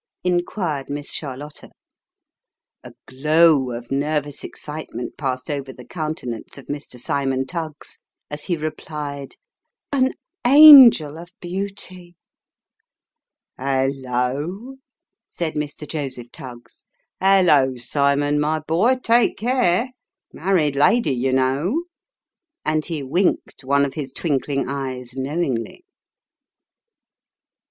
[0.23, 1.69] "inquired Miss Charlotta.
[2.83, 6.99] A glow of nervous excitement passed over the countenance of Mr.
[6.99, 9.35] Cymon Tuggs, as he replied,"
[9.93, 12.15] An angel of beauty!""
[13.59, 14.77] Hallo!"
[15.27, 15.87] said Mr.
[15.87, 16.83] Joseph Tuggs."
[17.21, 19.89] Hallo, Cymon, my boy, take care.
[20.33, 21.83] Married lady, you know;"
[22.65, 25.85] and he winked one of his twinkling eyes knowingly.